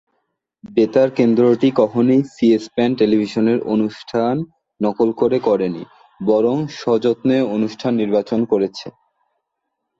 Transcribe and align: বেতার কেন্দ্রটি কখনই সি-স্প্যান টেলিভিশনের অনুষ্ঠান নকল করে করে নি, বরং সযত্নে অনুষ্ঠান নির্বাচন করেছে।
বেতার 0.69 1.09
কেন্দ্রটি 1.11 1.69
কখনই 1.75 2.19
সি-স্প্যান 2.33 2.91
টেলিভিশনের 2.95 3.59
অনুষ্ঠান 3.65 4.35
নকল 4.81 5.09
করে 5.17 5.37
করে 5.39 5.67
নি, 5.69 5.83
বরং 6.21 6.55
সযত্নে 6.79 7.37
অনুষ্ঠান 7.55 7.91
নির্বাচন 7.95 8.39
করেছে। 8.45 8.87